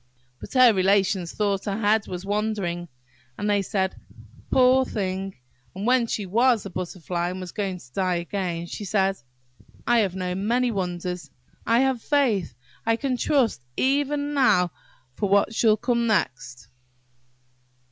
[0.39, 2.87] But her relations thought her head was wandering,
[3.37, 3.95] and they said,
[4.49, 5.35] "Poor thing!"
[5.75, 9.17] And when she was a Butterfly, and was going to die again, she said–
[9.85, 14.71] "I have known many wonders–I have faith–I can trust even now
[15.13, 16.67] for what shall come next!"